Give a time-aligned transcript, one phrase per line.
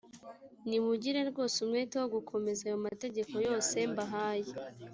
[0.67, 4.51] nimugire rwose umwete wo gukomeza ayo mategeko yose mbahaye